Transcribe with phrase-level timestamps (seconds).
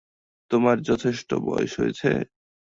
[0.51, 2.09] তোর যথেষ্ট বয়স হয়েছে?